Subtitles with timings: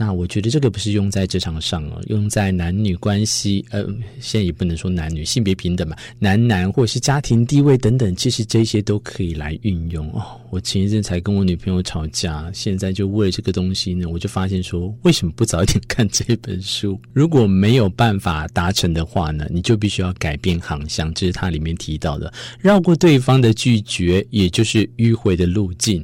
[0.00, 3.84] 那我觉得这个不是用在职场上哦，用在男女关系，呃，
[4.18, 10.40] 现在也不能说男女性别平等嘛，男男或者是家庭地位等等，其实这些都可以来运用哦。
[10.48, 16.98] 我前一阵才跟我女朋友吵架，现在就为了这个东西呢，我就发现说，为什么不早一点看这本书？
[17.12, 26.02] 如果没有办法达成的话呢，你就必须要改变航向，这是它里面提到的，绕过对方的拒绝，也就是迂回的路径。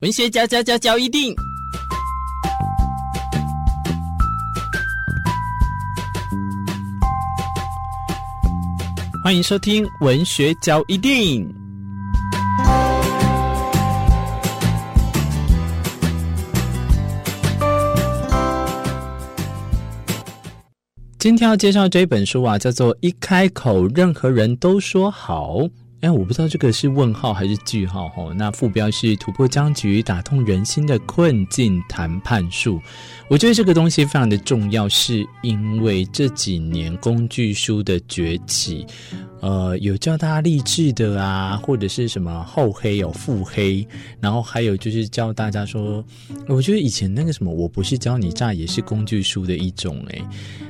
[0.00, 1.34] 文学家家家教一定。
[9.26, 11.52] 欢迎收听文学交易电影。
[21.18, 25.56] 今天要介绍这本书啊，叫做《一开口，任何人都说好》。
[26.06, 28.32] 哎，我不知道这个是问号还是句号哦。
[28.32, 32.80] 那副标是突破僵局、打通人心的困境谈判术。
[33.28, 38.86] 我觉得这个东西非常的重要，是因为这几年工具书的崛起。
[39.40, 43.86] 呃，有教大家励志的啊，或者是什么厚黑有腹黑，
[44.20, 46.02] 然后还有就是教大家说，
[46.48, 50.22] 我觉得以前那个什么，我不是教你诈也是工具书的一种诶。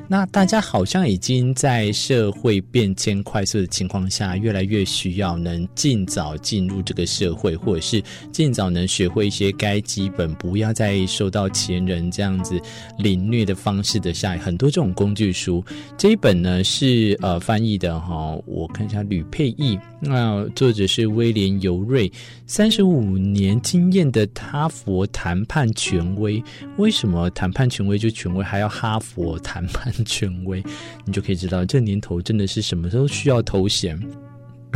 [0.09, 12.61] 那大家好像已经在社会变迁快速的情况下，越来越需要能尽早进入这个社会，或者是尽早能学会一些该基本，不要再受到前人这样子
[12.99, 15.65] 凌虐的方式的下，很多这种工具书。
[15.97, 22.13] 这一本呢是呃翻译的哈，我看一下吕佩义，那作者是威廉尤瑞，
[22.47, 26.41] 三十五年经验的哈佛谈判权威。
[26.77, 29.93] 为什么谈判权威就权威，还要哈佛谈判？
[30.05, 30.63] 权威，
[31.07, 33.99] 你就可以知道，这年头真的是什么时候需要头衔。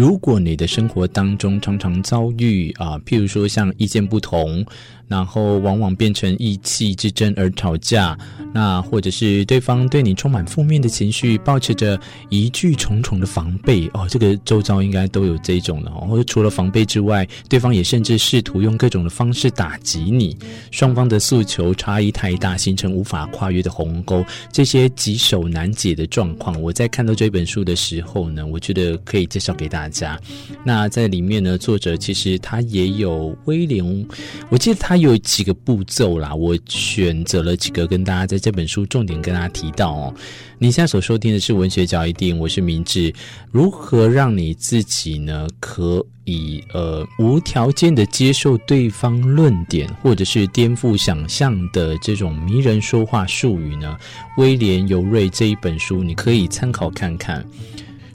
[0.01, 4.65] 如果你的生活当中常常遭遇啊，譬如说像意见不同。
[5.11, 8.17] 然后往往变成意气之争而吵架，
[8.55, 16.07] 那或者是对方对你充满负面的情绪，抱持着疑惧重重的防备哦，这个周遭应该都有这种的哦。
[16.09, 20.37] 或者除了防备之外，对方也甚至试图用各种的方式打击你，
[20.71, 29.90] 双方的诉求差异太大，形成无法跨越的鸿沟，这些棘手难解的状况，我在看到这本书的时候呢，我觉得可以介绍给大家。
[29.91, 30.17] 家
[30.65, 34.07] 那在里面呢，作者其实他也有威廉，
[34.49, 35.01] 我记得他。
[35.01, 40.15] 有几个步骤啦，我选择了几个跟大家在这本书重点跟大家提到哦。
[40.59, 43.11] 你现在所收听的是文学交一定，我是明智。
[43.51, 53.97] 如何让你自己呢，可以呃无条件的接受对方论点，或者是颠覆想象的这种迷人说话术语呢？
[54.37, 57.43] 威廉尤瑞这一本书你可以参考看看。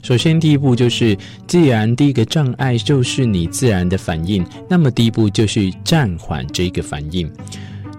[0.06, 1.18] 首先，第一步就是，
[1.48, 7.28] 既然第一个障碍就是你自然的反应，那么第一步就是暂缓这个反应。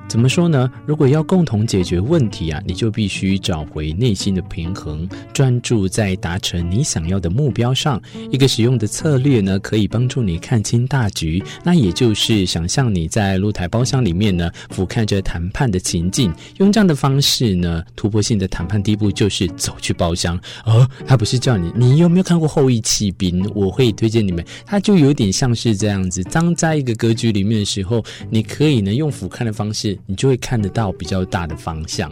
[0.08, 0.72] 怎么说呢？
[0.86, 8.02] 如果要共同解决问题啊，你就必须找回内心的平衡，专注在达成你想要的目标上。
[8.32, 11.44] 一个实用的策略呢，可以帮助你看清大局。
[11.62, 16.34] 那也就是想象你在露台包厢里面呢，俯瞰着谈判的情境。
[16.58, 20.40] 用这样的方式呢，突破性的谈判第一步就是走去包厢。
[20.66, 23.44] 哦，他不是叫你，你有没有看过《后翼弃兵》？
[23.54, 26.24] 我会推荐你们，它就有点像是这样子。
[26.24, 29.97] 当在一个格局里面的时候，你可以呢用俯瞰的方式。
[30.06, 32.12] 你就会看得到比较大的方向。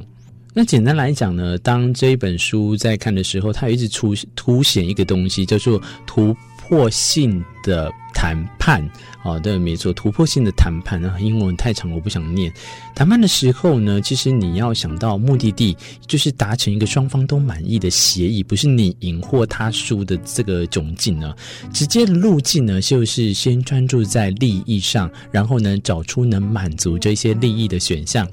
[0.53, 6.33] 那简单来讲呢，当这一本书在看的时候，它一直出凸显一个东西，叫做突
[6.67, 8.83] 破性的谈判。
[9.23, 12.51] 哦，对，没错，突破性的谈判啊，英文太长，我不想念。
[12.95, 15.75] 谈判的时候呢，其实你要想到目的地，
[16.07, 21.35] 就是达成一个双方都满意的协议，不是你赢或他输的这个窘境呢。
[21.71, 28.27] 直接的路径呢，就是先专注在利益上，然后呢，找出能满足这些利益的选项。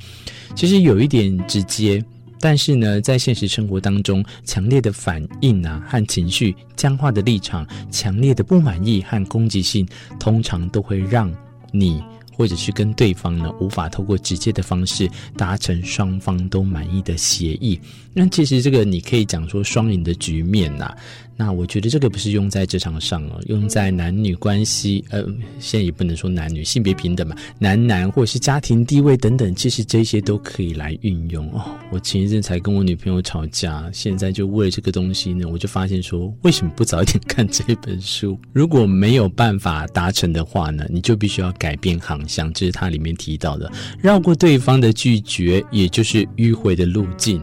[0.54, 2.02] 其实有一点直接。
[2.42, 9.86] 但是呢，在现实生活当中，强烈的反应啊和情绪、僵化的立场、强烈的不满意和攻击性，
[10.18, 11.32] 通常都会让
[11.70, 12.02] 你
[12.36, 17.80] 或者是跟对方呢，无法透过直接的方式达成双方都满意的协议。
[18.12, 20.96] 那其实这个你可以讲说双赢的局面呐、啊。
[21.44, 25.24] 那我觉得这个不是用在职场上哦，用在男女关系，呃，
[25.58, 31.64] 现在也不能说男女性别平等嘛，男男或者是家庭地位等等，其实这些都可以来运用哦。
[31.90, 38.38] 我前一阵才跟我女朋友吵架，现在就为了这个东西呢，我就发现说，为什么不早一点 看这本书？
[38.52, 43.68] 如果没有办法达成的话呢，你就必须要改变航向，这是它里面提到的，
[44.00, 47.42] 绕过对方的拒绝，也就是迂回的路径。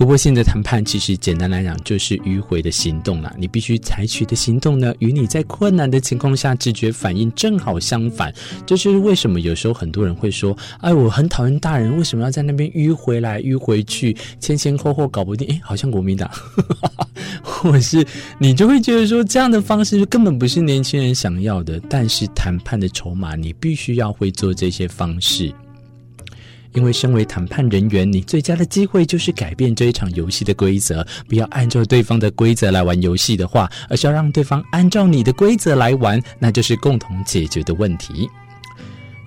[0.00, 3.30] 突破性的谈判，其实简单来讲就是迂回的行动啦。
[3.36, 8.32] 你必须采取的行动呢，与你在困难的情况下直觉反应正好相反。
[8.64, 16.30] 这就是为什么有时候很多人会说：“哎，我很讨厌大人，为什么要在那边迂回来迂回去，前前后后搞不定？”哎，好像国民党，
[17.42, 18.02] 或是
[18.38, 21.78] 你就会觉得说这样的方式根本不是年轻人想要的。
[21.90, 25.52] 但是谈判的筹码，你必须要会做这些方式。
[26.72, 38.28] 因为身为谈判人员，你最佳的机会就是改变这一场游戏的规则，不要按照对方的规则来玩游戏的话，而是要让对方按照你的规则来玩，那就是共同解决的问题。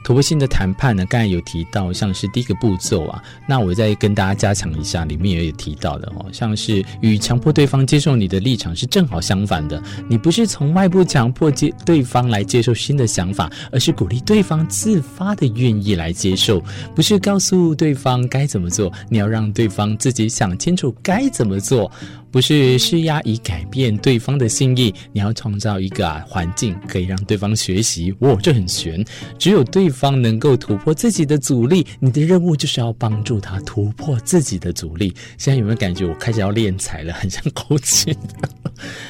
[0.04, 16.62] 突破性的谈判呢，刚才有提到，像是第一个步骤啊，那我再跟大家加强一下，里面也有提到的哦，像是与强迫对方接受你的立场是正好相反的，你不是从外部强迫接对方来接受新的想法，而是鼓励对方自发的愿意来接受，
[16.94, 21.90] 不是告诉对方该怎么做，你要让对方自己想清楚该怎么做。
[22.34, 28.12] 不是施压以改变对方的心意，你要创造一个啊环境，可以让对方学习。
[28.22, 29.06] 哇，这很玄。
[29.38, 35.14] 只有对方能够突破自己的阻力，你的任务就是要帮助他突破自己的阻力。
[35.38, 37.14] 现在有没有感觉我开始要练财了？
[37.14, 38.18] 很像勾结。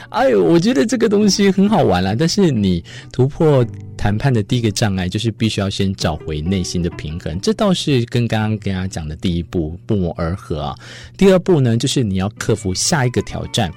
[0.09, 2.13] 哎呦，我觉得这个东西很好玩啦。
[2.19, 3.65] 但是你突破。
[4.03, 10.75] 谈判的第一个障碍就是必须要先找回内心的平衡，这倒是跟刚刚跟大家讲的第一步不谋而合啊。
[11.15, 13.71] 第二步呢，就是你要克服下一个挑战。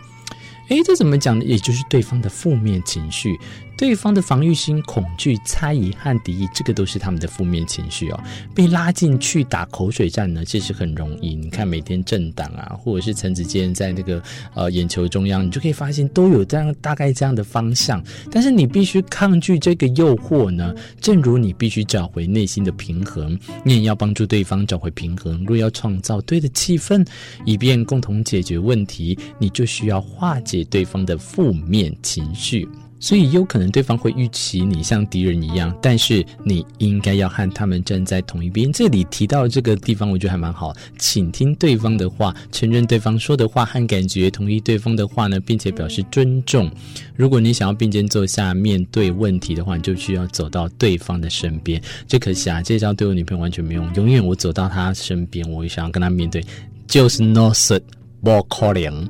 [0.69, 1.45] 诶，这怎么讲呢？
[1.45, 3.39] 也就是对方的负面情绪。
[3.77, 8.21] 对方的防御心、恐惧、猜疑和敌意，这个都是他们的负面情绪哦。
[8.55, 11.35] 被拉进去打口水战呢，其实很容易。
[11.35, 14.23] 你看每天政党啊，或者是陈子坚在那个
[14.55, 18.03] 呃眼球中央，你就可以发现都有这样大概这样的方向。
[18.31, 25.45] 但是你必须抗拒这个诱惑呢，正如你必须找回内心的平衡，你也要帮助对方找回平衡。
[25.45, 27.07] 若要创造对的气氛，
[27.45, 32.67] 以便共同解决问题，你就需要化解对方的负面情绪。
[32.99, 38.73] 所以有可能对方会预期你像敌人一样，但是你应该要和他们站在同一边。
[38.73, 46.71] 这里提到这个地方，我觉得还蛮好，请听对方的话，承认对方说的话和感觉，同意对方的话呢，并且表示尊重。
[47.15, 51.81] 如果你想要并肩坐下面对问题的话，你就需要走到对方的身边。
[52.09, 53.89] 这可惜啊，这招对我女朋友完全没用。
[53.95, 56.43] 永远我走到她身边，我想要跟她面对，
[56.87, 57.85] 就是 no s i t
[58.23, 59.07] more calling。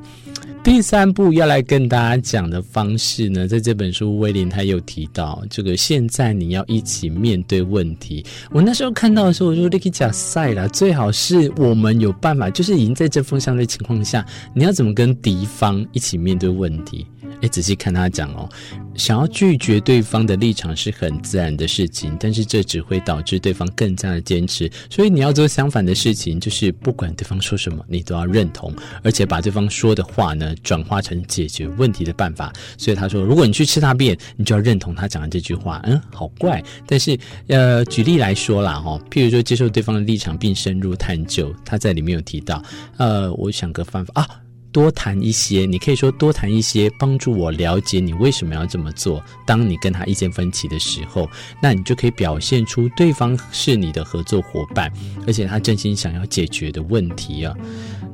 [0.67, 8.25] 第三步要来跟大家讲的方式呢，在这本书威廉他有提到，这个现在你要一起面对问题。
[8.51, 17.07] 我那时候看到的时候，我说：“你可以讲赛了，最好是我们有办法，就是已经在这风向的情况下，你要怎么跟敌方一起面对问题？”
[17.41, 18.49] 诶，仔细看他讲哦，
[18.95, 24.67] 想要拒绝对方的立场是很自然的事情，但是这只会导致对方更加的坚持。
[24.89, 28.73] 所以你要做相反的事情，就是不管对方说什么，你都要认同，
[29.03, 32.51] 而且把对方说的话呢，转化成解决问题的办法。
[32.77, 35.81] 所以他说，如果你去吃大便，你就要认同他讲的这句话。
[35.83, 36.63] 嗯，好怪。
[36.85, 37.17] 但是
[37.47, 42.61] 呃，举例来说啦，哈，譬如说接受对方的立场并深入探究，他在里面有提到，
[42.97, 44.27] 呃，我想个方法啊。
[44.69, 49.23] 多谈一些，你可以说多谈一些，帮助我了解你为什么要这么做。
[49.43, 51.27] 当你跟他意见分歧的时候，
[51.59, 54.91] 那你就可以表现出对方是你的合作伙伴，
[55.25, 57.55] 而且他真心想要解决的问题啊。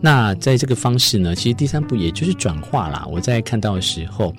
[0.05, 3.07] 那在这个方式呢，其实第三步也就是转化啦。
[3.09, 4.35] 我在看到的时候，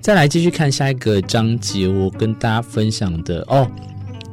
[0.00, 3.68] 再来继续看下一个章节，我跟大家分享的哦。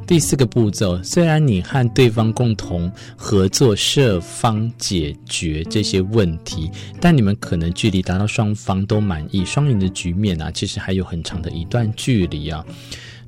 [0.06, 6.70] 第四个步骤，虽然你和对方共同合作设方解决这些问题，
[7.00, 12.64] 但你们可能距离达到双方都满意、双赢的局面啊，其实还有很长的一段距离啊。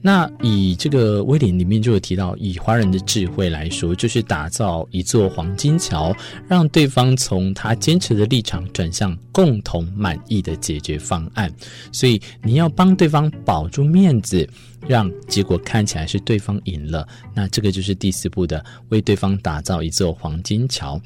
[0.03, 6.17] 那以这个威廉里面就有提到，以华人的智慧来说，就是打造一座黄金桥，
[6.49, 11.53] 让对方从他坚持的立场转向共同满意的解决方案。
[11.93, 14.49] 所以你要帮对方保住面子，
[14.89, 17.07] 让结果看起来是对方赢了。
[17.35, 21.01] 那这个就是第四步的，为对方打造一座黄金桥。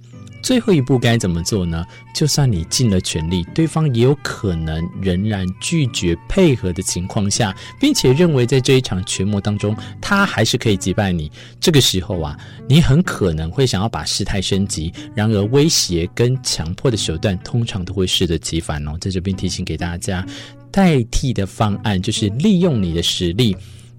[0.44, 1.86] 最后一步该怎么做呢？
[2.14, 11.32] 就算你尽了全力，对方也有可能仍然拒绝配合的情况下，并且认为在这一场权谋当中，他还是可以击败你。
[11.58, 14.92] 这个时候啊，你很可能会想要把事态升级。
[15.14, 18.98] 然而，威胁跟强迫的手段通常都会适得其反哦。
[19.00, 20.26] 在这边提醒给大家，
[20.70, 23.56] 代替的方案就是利用你的实力。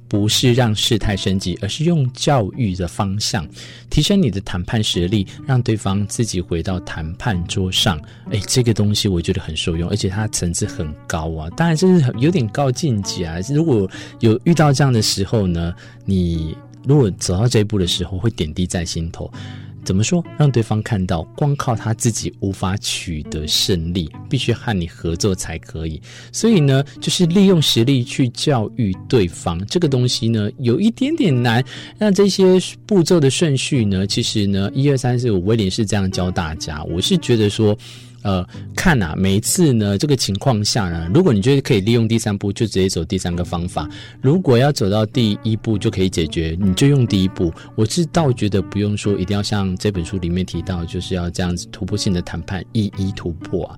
[0.08, 3.48] 不是让事态升级，而是用教育的方向
[3.90, 8.00] 提升你的谈判实力，让对方自己回到谈判桌上。
[8.32, 11.50] 哎，这个东西我觉得很受用，而且它层次很高啊。
[11.58, 13.38] 当然，这是有点高境界啊。
[13.50, 15.74] 如果有遇到这样的时候呢，
[16.06, 19.32] 你如果走到这一步的时候，会点滴在心头。
[19.86, 20.22] 怎么说？
[20.38, 26.02] 让对方看到，光靠他自己无法取得胜利，必须和你合作才可以。
[26.32, 31.64] 所以呢，就是利用实力去教育对方，这个东西呢，有一点点难。
[31.98, 36.84] 那这些步骤的顺序呢，其实呢，一二三四五，威廉是这样教大家。
[36.86, 37.78] 我是觉得说。
[38.26, 38.44] 呃，
[38.76, 43.88] 看、啊，每一次呢，这个情况下呢，如果你觉得可以利用第三步，就直接走第三个方法；
[44.20, 47.54] 如果要走到第一步就可以解决，你就用第一步。
[47.76, 53.78] 我是倒觉得不用说一定要像这本书里面提到，就是要这样子突破性的谈判，一一突破啊。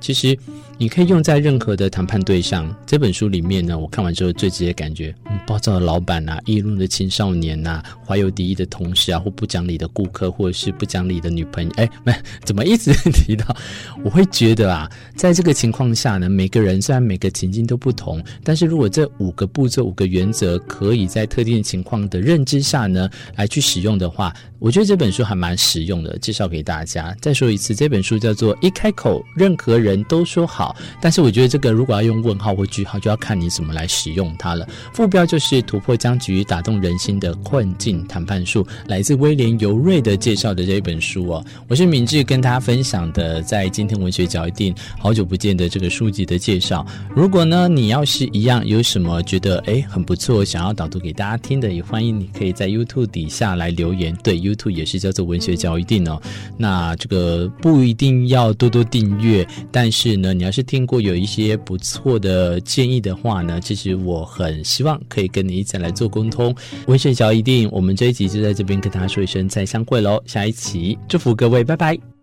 [0.00, 0.38] 其实
[0.78, 2.74] 你可以用在任何的谈判对象。
[2.86, 13.56] 这本书里面呢，我看完之后最直接感觉，嗯，暴躁的老板呐、啊，易怒的青少年呐、啊，怀有敌意的同事啊，或不讲理的顾客，或者是不讲理的女朋友，哎，没， 怎么一直提到？
[14.04, 27.14] 我会觉得啊，在这个情况下呢，每个人虽然每个情境都不同，但是如果这五个步骤、五个原则，可以在特定情况的认知下呢，来去使用的话，我觉得这本书还蛮实用的，介绍给大家。
[27.20, 30.02] 再说一次，这本书叫做《一开口，任何人》。
[30.08, 34.66] 都说好，但是我觉得这个如果要用问号或句号，就要看你怎么来使用它了。
[34.92, 41.44] 副标就是突破僵局、打动人心的困境谈判术，来自威廉尤瑞的介绍的这一本书哦。
[41.66, 46.86] 我是敏智，跟大家分享的，在今天文学角一定好久不见的这个书籍的介绍。
[47.14, 54.16] 如果呢，你要是一样有什么觉得诶很不错，想要导读给大家听的，也欢迎你可以在 YouTube 底下来留言。
[54.22, 56.20] 对，YouTube 也是叫做文学交易定哦。
[56.56, 59.46] 那这个不一定要多多订阅。
[59.70, 66.54] 但是呢，你要是听过有一些不错的建议的话呢，其实我很希望可以跟你一起来做沟通。
[66.86, 72.15] 文学交易定，我们这一集就在这边跟大家说一声再相会喽，下一期祝福各位，拜拜。